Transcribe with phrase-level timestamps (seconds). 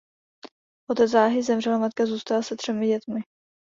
[0.89, 3.21] Otec záhy zemřel a matka zůstala se třemi dětmi.